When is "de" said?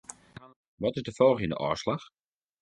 1.01-1.11